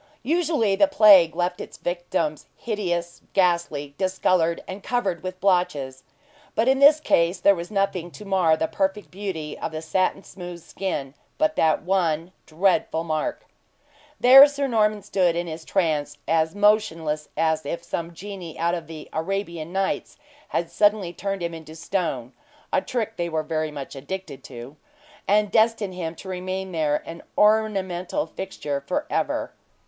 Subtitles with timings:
[0.23, 6.01] Usually the plague left its victims hideous, ghastly, discolored, and covered with blotches;
[6.55, 10.23] but in this case then was nothing to mar the perfect beauty of the satin
[10.23, 13.45] smooth skin, but that one dreadful mark.
[14.19, 18.87] There Sir Norman stood in his trance, as motionless as if some genie out of
[18.87, 22.33] the "Arabian Nights" had suddenly turned him into stone
[22.73, 24.77] (a trick they were much addicted to),
[25.27, 29.53] and destined him to remain there an ornamental fixture for ever.